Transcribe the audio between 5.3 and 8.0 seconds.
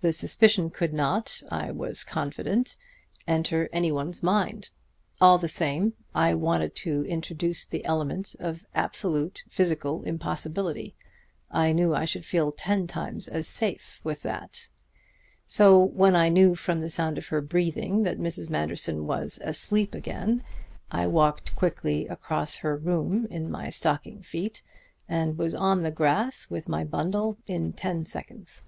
the same, I wanted to introduce the